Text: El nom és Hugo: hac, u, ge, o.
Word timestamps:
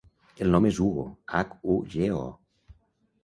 El 0.43 0.47
nom 0.55 0.67
és 0.69 0.77
Hugo: 0.85 1.03
hac, 1.35 1.53
u, 1.73 1.75
ge, 1.97 2.09
o. 2.21 2.25